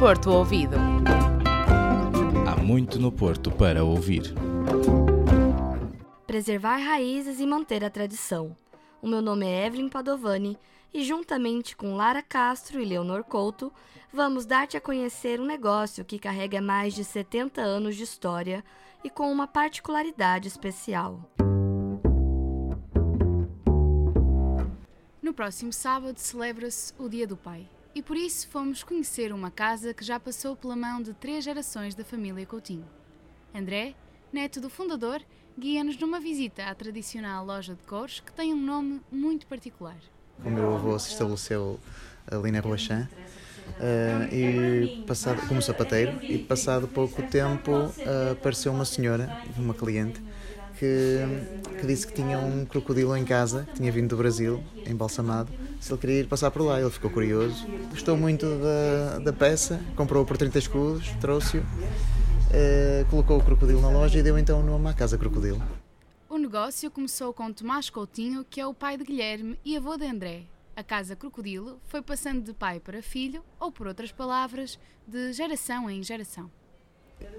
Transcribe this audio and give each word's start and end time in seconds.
Porto 0.00 0.30
Ouvido. 0.30 0.76
Há 2.48 2.56
muito 2.56 2.98
no 2.98 3.12
Porto 3.12 3.50
para 3.50 3.84
ouvir. 3.84 4.32
Preservar 6.26 6.78
raízes 6.78 7.38
e 7.38 7.44
manter 7.44 7.84
a 7.84 7.90
tradição. 7.90 8.56
O 9.02 9.06
meu 9.06 9.20
nome 9.20 9.44
é 9.44 9.66
Evelyn 9.66 9.90
Padovani 9.90 10.56
e, 10.94 11.04
juntamente 11.04 11.76
com 11.76 11.96
Lara 11.96 12.22
Castro 12.22 12.80
e 12.80 12.84
Leonor 12.86 13.24
Couto, 13.24 13.70
vamos 14.10 14.46
dar-te 14.46 14.74
a 14.74 14.80
conhecer 14.80 15.38
um 15.38 15.44
negócio 15.44 16.02
que 16.02 16.18
carrega 16.18 16.62
mais 16.62 16.94
de 16.94 17.04
70 17.04 17.60
anos 17.60 17.94
de 17.94 18.04
história 18.04 18.64
e 19.04 19.10
com 19.10 19.30
uma 19.30 19.46
particularidade 19.46 20.48
especial. 20.48 21.20
No 25.22 25.34
próximo 25.34 25.74
sábado 25.74 26.16
celebra-se 26.16 26.94
o 26.98 27.06
Dia 27.06 27.26
do 27.26 27.36
Pai. 27.36 27.68
E 27.92 28.02
por 28.02 28.16
isso 28.16 28.46
fomos 28.48 28.84
conhecer 28.84 29.32
uma 29.32 29.50
casa 29.50 29.92
que 29.92 30.04
já 30.04 30.20
passou 30.20 30.54
pela 30.54 30.76
mão 30.76 31.02
de 31.02 31.12
três 31.12 31.44
gerações 31.44 31.94
da 31.94 32.04
família 32.04 32.46
Coutinho. 32.46 32.86
André, 33.52 33.94
neto 34.32 34.60
do 34.60 34.70
fundador, 34.70 35.20
guia-nos 35.58 35.98
numa 35.98 36.20
visita 36.20 36.66
à 36.66 36.74
tradicional 36.74 37.44
loja 37.44 37.74
de 37.74 37.82
cores 37.82 38.20
que 38.20 38.32
tem 38.32 38.54
um 38.54 38.60
nome 38.60 39.00
muito 39.10 39.44
particular. 39.46 39.96
O 40.44 40.48
meu 40.48 40.72
avô 40.74 40.96
se 41.00 41.10
estabeleceu 41.10 41.80
ali 42.30 42.52
na 42.52 42.60
Rua 42.60 42.78
Chã 42.78 43.08
uh, 43.70 44.32
e 44.32 45.04
passado, 45.04 45.46
como 45.48 45.60
sapateiro 45.60 46.16
e 46.22 46.38
passado 46.38 46.86
pouco 46.86 47.20
tempo 47.24 47.72
uh, 47.72 48.32
apareceu 48.32 48.72
uma 48.72 48.84
senhora, 48.84 49.42
uma 49.58 49.74
cliente, 49.74 50.22
que, 50.80 51.18
que, 51.78 51.86
disse 51.86 52.06
que 52.06 52.14
tinha 52.14 52.38
um 52.38 52.64
crocodilo 52.64 53.14
em 53.14 53.22
casa, 53.22 53.64
que 53.64 53.74
tinha 53.74 53.92
vindo 53.92 54.08
do 54.08 54.16
Brasil, 54.16 54.64
embalsamado, 54.86 55.52
se 55.78 55.92
ele 55.92 56.00
queria 56.00 56.20
ir 56.20 56.26
passar 56.26 56.50
por 56.50 56.62
lá. 56.62 56.80
Ele 56.80 56.88
ficou 56.88 57.10
curioso, 57.10 57.66
gostou 57.90 58.16
muito 58.16 58.46
da, 58.46 59.18
da 59.18 59.32
peça, 59.32 59.78
comprou 59.94 60.24
por 60.24 60.38
30 60.38 60.58
escudos, 60.58 61.10
trouxe-o, 61.20 61.60
uh, 61.60 63.04
colocou 63.10 63.36
o 63.36 63.44
crocodilo 63.44 63.82
na 63.82 63.90
loja 63.90 64.18
e 64.18 64.22
deu 64.22 64.38
então 64.38 64.60
o 64.60 64.62
nome 64.62 64.88
à 64.88 64.94
Casa 64.94 65.18
Crocodilo. 65.18 65.62
O 66.30 66.38
negócio 66.38 66.90
começou 66.90 67.34
com 67.34 67.52
Tomás 67.52 67.90
Coutinho, 67.90 68.46
que 68.48 68.60
é 68.60 68.66
o 68.66 68.72
pai 68.72 68.96
de 68.96 69.04
Guilherme 69.04 69.60
e 69.62 69.76
avô 69.76 69.98
de 69.98 70.06
André. 70.06 70.44
A 70.74 70.82
Casa 70.82 71.14
Crocodilo 71.14 71.78
foi 71.88 72.00
passando 72.00 72.42
de 72.42 72.54
pai 72.54 72.80
para 72.80 73.02
filho, 73.02 73.44
ou 73.58 73.70
por 73.70 73.86
outras 73.86 74.10
palavras, 74.10 74.78
de 75.06 75.32
geração 75.34 75.90
em 75.90 76.02
geração. 76.02 76.50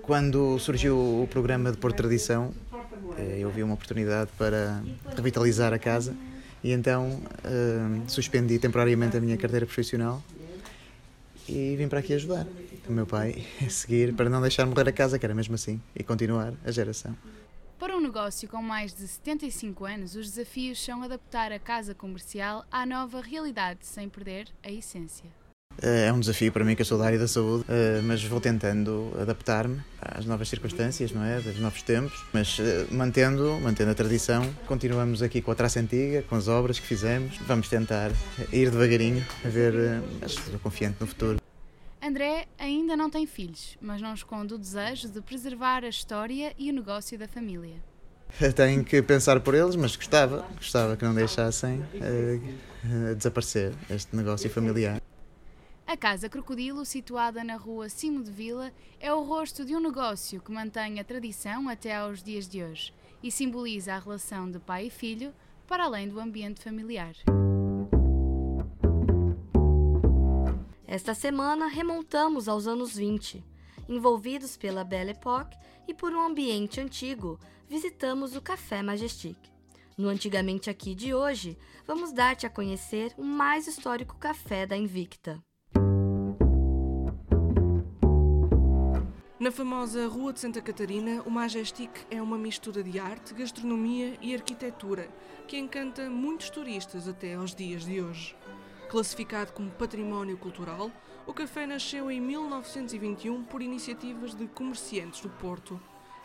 Quando 0.02 0.58
surgiu 0.59 0.97
o 0.97 1.28
programa 1.28 1.72
de 1.72 1.78
Porto 1.78 1.97
Tradição, 1.97 2.53
eh, 2.70 2.70
eu 3.39 3.50
vi 3.50 3.64
uma 3.64 3.73
oportunidade 3.73 4.30
para 4.38 4.81
revitalizar 5.16 5.73
a 5.73 5.80
casa 5.80 6.16
e 6.64 6.72
então 6.72 7.09
uh, 7.09 8.09
suspendi 8.09 8.59
temporariamente 8.59 9.17
a 9.17 9.22
minha 9.22 9.38
carteira 9.38 9.66
profissional 9.66 10.22
e 11.47 11.75
vim 11.75 11.88
para 11.88 12.00
aqui 12.00 12.14
ajudar 12.14 12.47
o 12.88 12.92
meu 12.92 13.06
pai 13.06 13.45
a 13.66 13.69
seguir 13.69 14.14
para 14.14 14.30
não 14.30 14.42
deixar 14.42 14.66
morrer 14.66 14.89
a 14.89 14.92
casa, 14.92 15.17
que 15.17 15.25
era 15.25 15.34
mesmo 15.34 15.56
assim, 15.56 15.81
e 15.95 16.03
continuar 16.03 16.53
a 16.64 16.72
geração. 16.72 17.16
Para 17.80 17.97
um 17.97 18.00
negócio 18.00 18.47
com 18.47 18.62
mais 18.62 18.94
de 18.94 19.08
75 19.08 19.86
anos, 19.86 20.16
os 20.16 20.30
desafios 20.30 20.84
são 20.84 21.02
adaptar 21.02 21.52
a 21.52 21.58
casa 21.58 21.95
comercial 21.95 22.64
à 22.72 22.86
nova 22.86 23.22
realidade 23.22 23.80
sem 23.86 24.08
perder 24.08 24.47
a 24.64 24.72
essência. 24.72 25.41
Eh, 25.81 26.08
é 26.08 26.14
um 26.14 26.19
desafio 26.19 26.52
para 26.52 26.64
mim 26.64 26.75
que 26.75 26.81
eu 26.81 26.86
sou 26.86 26.97
da 26.97 27.05
área 27.05 27.19
da 27.19 27.27
saúde, 27.27 27.66
eh, 27.67 28.02
mas 28.03 28.23
vou 28.23 28.39
tentando 28.39 29.11
adaptar-me 29.19 29.81
às 30.00 30.25
novas 30.25 30.47
circunstâncias, 30.50 31.11
não 31.11 31.23
é, 31.23 31.39
dos 31.39 31.59
novos 31.59 31.81
tempos, 31.81 32.23
mas 32.33 32.58
eh, 32.59 32.86
mantendo, 32.91 33.59
mantendo 33.61 33.91
a 33.91 33.95
tradição. 33.95 34.47
Continuamos 34.67 35.22
aqui 35.22 35.41
com 35.41 35.52
a 35.52 35.55
traça 35.55 35.80
antiga, 35.80 36.23
com 36.23 36.36
as 36.36 36.47
obras 36.47 36.80
que 36.80 36.86
fizemos. 36.86 37.38
Vamos 37.47 37.67
tentar 37.67 38.11
ir 38.52 38.69
devagarinho, 38.69 39.25
a 39.44 39.50
ver, 39.50 39.73
mas 40.22 40.33
estou 40.33 40.59
confiante 40.59 40.97
no 41.00 41.08
futuro. 41.08 41.39
André 42.03 42.47
ainda 42.58 42.97
não 42.97 43.09
tem 43.09 43.28
filhos, 43.28 43.78
mas 43.80 44.02
não 44.02 44.13
esconde 44.13 44.53
o 44.53 44.58
desejo 44.58 45.08
de 45.08 45.22
preservar 45.22 45.83
a 45.83 45.89
história 45.89 46.53
e 46.57 46.69
o 46.69 46.73
negócio 46.73 47.17
da 47.17 47.28
família. 47.28 47.75
Tenho 48.56 48.84
que 48.84 49.01
pensar 49.01 49.40
por 49.40 49.53
eles, 49.53 49.75
mas 49.75 49.96
gostava, 49.96 50.46
gostava 50.56 50.96
que 50.96 51.03
não 51.03 51.13
deixassem 51.13 51.79
uh, 51.79 53.16
desaparecer 53.16 53.73
este 53.90 54.16
negócio 54.16 54.50
familiar. 54.50 55.01
A 55.91 55.97
Casa 55.97 56.29
Crocodilo, 56.29 56.85
situada 56.85 57.44
na 57.44 57.57
rua 57.57 57.90
Cimo 57.90 58.24
de 58.24 58.31
Vila, 58.31 58.72
é 58.97 59.13
o 59.13 59.24
rosto 59.24 59.66
de 59.66 59.75
um 59.75 59.79
negócio 59.81 60.40
que 60.40 60.50
mantém 60.50 61.02
a 61.02 61.03
tradição 61.03 61.68
até 61.68 61.94
aos 61.94 62.24
dias 62.24 62.47
de 62.47 62.63
hoje 62.63 62.94
e 63.22 63.29
simboliza 63.29 63.94
a 63.94 64.00
relação 64.00 64.50
de 64.50 64.57
pai 64.57 64.85
e 64.85 64.90
filho, 64.90 65.34
para 65.68 65.84
além 65.84 66.07
do 66.07 66.18
ambiente 66.18 66.63
familiar. 66.63 67.13
Esta 70.88 71.13
semana 71.13 71.68
remontamos 71.68 72.47
aos 72.47 72.68
anos 72.68 72.96
20. 72.96 73.44
Envolvidos 73.90 74.56
pela 74.56 74.85
Belle 74.85 75.12
Époque 75.12 75.58
e 75.90 75.94
por 75.94 76.13
um 76.13 76.22
ambiente 76.22 76.79
antigo, 76.79 77.38
visitamos 77.68 78.34
o 78.34 78.41
Café 78.41 78.81
Majestic. 78.81 79.38
No 79.97 80.08
Antigamente 80.08 80.69
Aqui 80.69 80.96
de 80.96 81.13
hoje, 81.13 81.58
vamos 81.85 82.13
dar-te 82.13 82.46
a 82.46 82.50
conhecer 82.50 83.13
o 83.18 83.25
mais 83.25 83.68
histórico 83.68 84.16
café 84.16 84.66
da 84.66 84.78
Invicta. 84.78 85.44
Na 89.41 89.52
famosa 89.52 90.07
Rua 90.07 90.31
de 90.31 90.40
Santa 90.40 90.62
Catarina, 90.62 91.24
o 91.25 91.31
Majestic 91.31 91.90
é 92.12 92.22
uma 92.22 92.38
mistura 92.38 92.84
de 92.84 93.00
arte, 93.00 93.34
gastronomia 93.34 94.13
e 94.22 94.35
arquitetura 94.35 95.07
que 95.47 95.57
encanta 95.57 96.07
muitos 96.12 96.52
turistas 96.52 97.07
até 97.07 97.34
aos 97.34 97.56
dias 97.56 97.84
de 97.84 98.00
hoje. 98.00 98.35
Classificado 98.88 99.52
como 99.52 99.72
património 99.72 100.38
cultural, 100.38 100.91
o 101.25 101.34
café 101.34 101.66
nasceu 101.66 102.12
em 102.12 102.22
1921 102.22 103.44
por 103.46 103.63
iniciativas 103.63 104.35
de 104.35 104.46
comerciantes 104.46 105.22
do 105.22 105.29
Porto. 105.29 105.81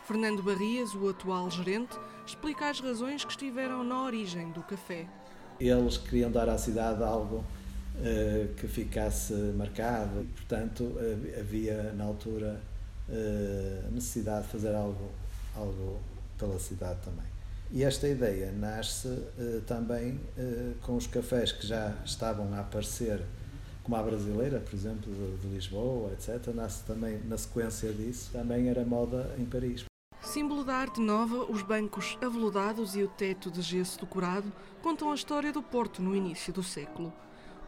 Fernando 0.06 0.42
Barrias, 0.42 0.94
o 0.94 1.08
atual 1.08 1.50
gerente, 1.50 1.98
explica 2.26 2.68
as 2.68 2.80
razões 2.80 3.24
que 3.24 3.30
estiveram 3.30 3.82
na 3.82 4.02
origem 4.02 4.50
do 4.52 4.60
café. 4.60 5.08
Eles 5.58 5.96
queriam 5.96 6.30
dar 6.30 6.50
à 6.50 6.58
cidade 6.58 7.02
algo 7.02 7.36
uh, 7.36 8.54
que 8.56 8.68
ficasse 8.68 9.32
marcado, 9.56 10.26
portanto, 10.36 10.82
uh, 10.84 11.40
havia 11.40 11.94
na 11.94 12.04
altura 12.04 12.60
uh, 13.08 13.92
necessidade 13.92 14.46
de 14.46 14.52
fazer 14.52 14.74
algo, 14.74 15.10
algo 15.54 16.00
pela 16.38 16.58
cidade 16.58 16.98
também. 17.04 17.26
E 17.70 17.82
esta 17.82 18.06
ideia 18.06 18.52
nasce 18.52 19.08
uh, 19.08 19.60
também 19.66 20.20
uh, 20.38 20.74
com 20.82 20.96
os 20.96 21.06
cafés 21.06 21.50
que 21.50 21.66
já 21.66 21.94
estavam 22.04 22.52
a 22.54 22.60
aparecer, 22.60 23.20
como 23.82 23.96
a 23.96 24.02
brasileira, 24.02 24.60
por 24.60 24.74
exemplo, 24.74 25.12
de, 25.12 25.36
de, 25.38 25.54
Lisboa, 25.54 26.12
etc. 26.12 26.54
Nasce 26.54 26.84
também, 26.84 27.20
na 27.24 27.36
sequência 27.36 27.92
disso, 27.92 28.30
também 28.32 28.68
era 28.68 28.84
moda 28.84 29.34
em 29.38 29.44
Paris. 29.44 29.84
Símbolo 30.22 30.64
da 30.64 30.74
arte 30.74 31.00
nova, 31.00 31.44
os 31.50 31.62
bancos 31.62 32.18
aveludados 32.20 32.96
e 32.96 33.02
o 33.02 33.08
teto 33.08 33.50
de 33.50 33.62
gesso 33.62 34.00
decorado 34.00 34.52
contam 34.82 35.10
a 35.10 35.14
história 35.14 35.52
do 35.52 35.62
Porto 35.62 36.02
no 36.02 36.14
início 36.14 36.52
do 36.52 36.62
século. 36.62 37.12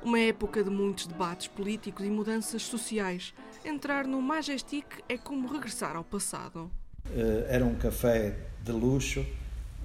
Uma 0.03 0.21
época 0.21 0.63
de 0.63 0.71
muitos 0.71 1.07
debates 1.07 1.49
políticos 1.49 2.07
e 2.07 2.09
mudanças 2.09 2.63
sociais. 2.63 3.35
Entrar 3.65 4.07
no 4.07 4.23
Majestic 4.23 4.87
é 5.09 5.19
como 5.19 5.49
regressar 5.49 5.97
ao 5.97 6.05
passado. 6.05 6.71
Uh, 7.07 7.45
era 7.49 7.65
um 7.65 7.75
café 7.75 8.37
de 8.63 8.73
luxo, 8.73 9.25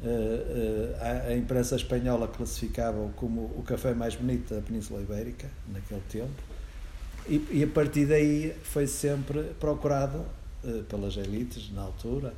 Uh, 0.03 0.05
uh, 0.05 1.29
a, 1.29 1.33
imprensa 1.33 1.77
espanhola 1.77 2.27
classificava-o 2.27 3.13
como 3.13 3.43
o 3.57 3.63
café 3.65 3.93
mais 3.93 4.13
bonito 4.15 4.53
da 4.53 4.61
Península 4.61 5.01
Ibérica, 5.01 5.49
naquele 5.69 6.01
tempo, 6.09 6.43
e, 7.25 7.63
a 7.63 7.67
partir 7.67 8.05
daí 8.05 8.53
foi 8.63 8.85
sempre 8.85 9.43
procurado 9.61 10.25
pelas 10.89 11.15
elites, 11.15 11.71
na 11.71 11.83
altura, 11.83 12.33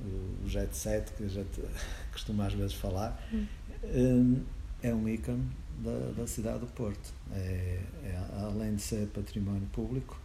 o, 0.00 0.48
jet 0.48 0.74
set, 0.74 1.12
que 1.12 1.24
a 1.24 1.28
gente 1.28 1.60
costuma 2.10 2.46
às 2.46 2.54
vezes 2.54 2.72
falar, 2.72 3.22
um, 3.84 4.42
é 4.82 4.94
um 4.94 5.06
ícone 5.06 5.44
da, 5.80 6.12
da 6.22 6.26
cidade 6.26 6.60
do 6.60 6.66
Porto. 6.66 7.12
É, 7.32 7.80
é, 8.04 8.22
além 8.44 8.74
de 8.76 8.82
ser 8.82 9.06
património 9.08 9.68
público, 9.72 10.18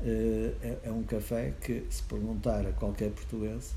é, 0.00 0.78
é 0.84 0.90
um 0.90 1.02
café 1.02 1.54
que, 1.60 1.84
se 1.90 2.02
perguntar 2.02 2.66
a 2.66 2.72
qualquer 2.72 3.10
português, 3.10 3.74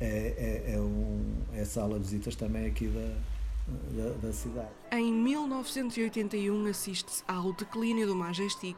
é, 0.00 0.64
é, 0.66 0.74
é, 0.74 0.80
um, 0.80 1.42
é 1.54 1.64
sala 1.64 1.98
de 1.98 2.04
visitas 2.04 2.34
também 2.34 2.66
aqui 2.66 2.88
da, 2.88 3.14
da, 3.96 4.10
da 4.26 4.32
cidade. 4.32 4.70
Em 4.90 5.12
1981 5.12 6.66
assiste-se 6.66 7.22
ao 7.26 7.52
declínio 7.52 8.06
do 8.06 8.16
Majestic, 8.16 8.76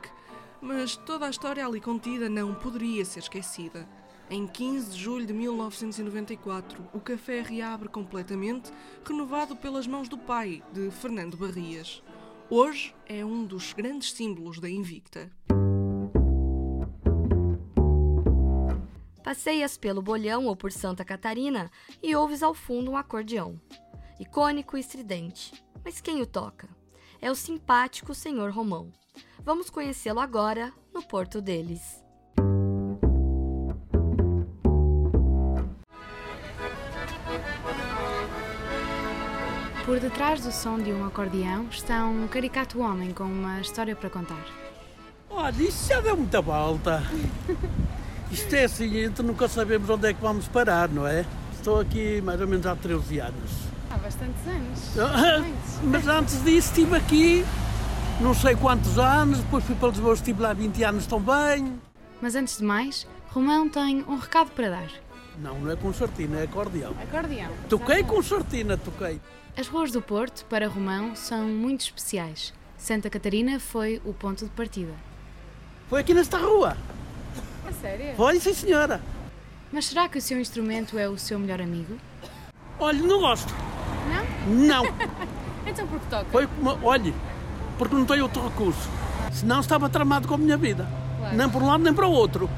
mas 0.61 0.96
toda 0.96 1.26
a 1.26 1.31
história 1.31 1.66
ali 1.66 1.81
contida 1.81 2.28
não 2.28 2.55
poderia 2.55 3.05
ser 3.05 3.20
esquecida. 3.20 3.87
Em 4.31 4.47
15 4.47 4.91
de 4.91 4.99
julho 4.99 5.26
de 5.26 5.35
1994, 5.35 6.82
o 6.94 7.00
café 7.00 7.43
reabre 7.43 7.91
completamente, 7.91 8.73
renovado 9.05 9.55
pelas 9.55 9.87
mãos 9.87 10.09
do 10.09 10.17
pai, 10.17 10.62
de 10.73 10.91
Fernando 10.91 11.37
Barrias. 11.37 12.03
Hoje 12.49 12.94
é 13.06 13.23
um 13.23 13.44
dos 13.44 13.75
grandes 13.75 14.12
símbolos 14.12 14.59
da 14.59 14.69
Invicta. 14.69 15.31
Passeias 19.23 19.76
pelo 19.76 20.00
Bolhão 20.00 20.47
ou 20.47 20.56
por 20.56 20.73
Santa 20.73 21.05
Catarina 21.05 21.71
e 22.03 22.17
ouves 22.17 22.43
ao 22.43 22.55
fundo 22.55 22.91
um 22.91 22.97
acordeão. 22.97 23.61
Icônico 24.19 24.76
e 24.76 24.81
estridente. 24.81 25.53
Mas 25.85 26.00
quem 26.00 26.23
o 26.23 26.26
toca? 26.26 26.69
É 27.21 27.31
o 27.31 27.35
simpático 27.35 28.15
Senhor 28.15 28.50
Romão. 28.50 28.91
Vamos 29.41 29.69
conhecê-lo 29.69 30.21
agora 30.21 30.73
no 30.94 31.03
porto 31.03 31.43
deles. 31.43 32.03
Por 39.84 40.00
detrás 40.00 40.40
do 40.40 40.50
som 40.50 40.78
de 40.78 40.90
um 40.92 41.04
acordeão 41.06 41.66
está 41.70 42.06
um 42.06 42.26
caricato 42.26 42.81
homem 42.81 43.12
com 43.12 43.25
uma 43.25 43.60
história 43.60 43.94
para 43.94 44.08
contar. 44.08 44.42
Olha, 45.28 45.62
isso 45.62 45.88
já 45.88 46.00
deu 46.00 46.16
muita 46.16 46.40
volta. 46.40 47.02
Isto 48.31 48.54
é 48.54 48.64
assim, 48.64 49.04
então 49.04 49.25
nunca 49.25 49.46
sabemos 49.46 49.88
onde 49.90 50.08
é 50.08 50.14
que 50.14 50.20
vamos 50.20 50.48
parar, 50.48 50.88
não 50.88 51.06
é? 51.06 51.26
Estou 51.52 51.81
aqui 51.81 52.22
mais 52.22 52.40
ou 52.40 52.48
menos 52.48 52.66
há 52.66 52.75
13 52.75 53.19
anos. 53.19 53.50
Há 53.90 53.98
bastantes 53.98 54.46
anos. 54.46 54.98
Ah, 54.98 55.44
Mas 55.82 56.08
antes 56.08 56.42
disso 56.42 56.69
estive 56.69 56.96
aqui 56.96 57.44
não 58.20 58.32
sei 58.32 58.54
quantos 58.54 58.98
anos, 58.98 59.38
depois 59.38 59.64
fui 59.64 59.75
para 59.75 59.88
Lisboa, 59.88 60.14
estive 60.14 60.40
lá 60.40 60.52
20 60.52 60.84
anos 60.84 61.06
também. 61.06 61.78
Mas 62.22 62.34
antes 62.34 62.58
de 62.58 62.64
mais, 62.64 63.06
Romão 63.28 63.69
tem 63.69 64.04
um 64.08 64.16
recado 64.16 64.50
para 64.52 64.70
dar. 64.70 64.88
Não, 65.38 65.58
não 65.58 65.70
é 65.70 65.76
concertina, 65.76 66.40
é 66.40 66.44
acordeão. 66.44 66.94
Acordeão. 67.02 67.50
Toquei 67.69 68.02
concertina, 68.02 68.76
toquei. 68.76 69.20
As 69.56 69.69
ruas 69.69 69.90
do 69.90 70.00
Porto, 70.02 70.44
para 70.46 70.69
Romão, 70.69 71.14
são 71.14 71.44
muito 71.44 71.82
especiais. 71.82 72.52
Santa 72.76 73.08
Catarina 73.08 73.58
foi 73.60 74.00
o 74.04 74.12
ponto 74.12 74.44
de 74.44 74.50
partida. 74.50 74.92
Foi 75.88 76.00
aqui 76.00 76.14
nesta 76.14 76.38
rua. 76.38 76.76
A 77.66 77.72
sério? 77.72 78.14
Foi, 78.16 78.38
sim 78.40 78.52
senhora. 78.52 79.00
Mas 79.72 79.86
será 79.86 80.08
que 80.08 80.19
o 80.19 80.22
seu 80.22 80.38
instrumento 80.38 80.98
é 80.98 81.08
o 81.08 81.19
seu 81.19 81.38
melhor 81.38 81.60
amigo? 81.60 81.96
Olha, 82.78 83.02
não 83.02 83.20
gosto. 83.20 83.52
Não? 84.46 84.84
Não. 84.84 84.84
Então 85.66 85.87
por 85.87 85.98
que 85.98 86.06
toca? 86.08 86.26
Foi 86.26 86.46
como, 86.46 86.78
olhe, 86.87 87.14
porque 87.78 87.94
não 87.94 88.04
tenho 88.04 88.25
outro 88.25 88.46
recurso. 88.46 88.87
Senão 89.32 89.60
estava 89.60 89.88
tramado 89.88 90.28
com 90.28 90.34
a 90.34 90.37
minha 90.37 90.58
vida. 90.58 90.87
Claro. 91.19 91.37
Nem 91.38 91.48
por 91.48 91.62
um 91.62 91.66
lado 91.66 91.82
nem 91.82 91.94
para 91.94 92.06
o 92.06 92.12
outro. 92.12 92.50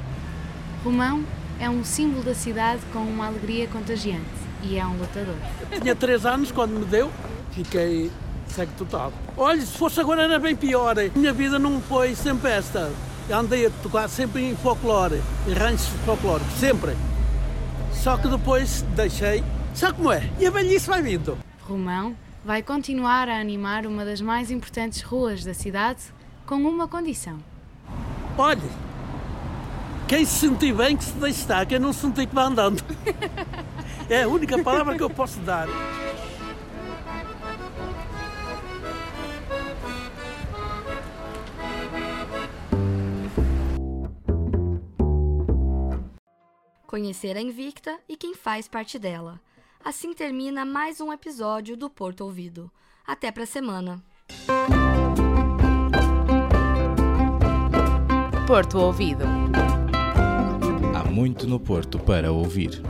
Romão 0.83 1.25
é 1.61 1.69
um 1.69 1.85
símbolo 1.85 2.23
da 2.23 2.35
cidade 2.35 2.81
com 2.93 3.01
uma 3.01 3.27
alegria 3.27 3.67
contagiante 3.69 4.25
e 4.63 4.79
é 4.79 4.87
um 4.87 4.97
lutador. 4.97 5.37
Tinha 5.81 5.95
três 5.95 6.27
anos 6.27 6.51
quando 6.51 6.73
me 6.73 6.85
deu, 6.85 7.11
fiquei 7.53 8.11
cego 8.49 8.73
total. 8.77 9.13
Olha, 9.37 9.61
se 9.61 9.77
fosse 9.77 10.01
agora 10.01 10.23
era 10.23 10.39
bem 10.39 10.57
pior. 10.57 10.97
Minha 11.15 11.33
vida 11.33 11.59
não 11.59 11.81
foi 11.81 12.15
sempre 12.15 12.51
esta. 12.51 12.91
Eu 13.29 13.39
andei 13.39 13.67
a 13.67 13.71
tocar 13.83 14.09
sempre 14.09 14.45
em 14.45 14.57
folclore, 14.57 15.21
em 15.47 15.53
ranchos 15.53 15.89
folclóricos, 16.05 16.53
sempre. 16.55 16.97
Só 17.93 18.17
que 18.17 18.29
depois 18.29 18.83
deixei. 18.95 19.43
Sabe 19.75 19.95
como 19.95 20.13
é? 20.13 20.31
E 20.39 20.47
a 20.47 20.51
velhice 20.51 20.87
vai 20.87 21.03
vindo. 21.03 21.37
Romão 21.63 22.17
vai 22.45 22.63
continuar 22.63 23.29
a 23.29 23.41
animar 23.41 23.87
uma 23.87 24.05
das 24.05 24.21
mais 24.21 24.51
importantes 24.51 25.03
ruas 25.03 25.45
da 25.45 25.53
cidade 25.53 26.01
com 26.47 26.55
uma 26.55 26.87
condição. 26.87 27.39
Olha, 28.39 28.63
quem 30.09 30.25
se 30.25 30.39
sentir 30.39 30.73
bem 30.75 30.97
que 30.97 31.05
se 31.05 31.13
deixe 31.13 31.41
estar, 31.41 31.67
quem 31.67 31.79
não 31.79 31.93
se 31.93 32.01
sentir 32.01 32.27
que 32.27 32.35
vai 32.35 32.45
andando. 32.45 32.83
É 34.09 34.23
a 34.23 34.29
única 34.29 34.63
palavra 34.63 34.97
que 34.97 35.03
eu 35.03 35.11
posso 35.11 35.41
dar. 35.41 35.67
Conhecer 46.87 47.37
a 47.37 47.41
Invicta 47.41 47.99
e 48.09 48.17
quem 48.17 48.33
faz 48.33 48.69
parte 48.69 48.97
dela. 48.97 49.41
Assim 49.85 50.15
termina 50.15 50.65
mais 50.65 51.01
um 51.01 51.13
episódio 51.13 51.77
do 51.77 51.91
Porto 51.91 52.21
Ouvido. 52.21 52.71
Até 53.05 53.33
pra 53.33 53.45
semana. 53.45 54.01
Porto 58.47 58.79
Ouvido. 58.79 59.25
Muito 61.17 61.47
no 61.47 61.59
Porto 61.59 61.99
para 61.99 62.31
ouvir. 62.31 62.83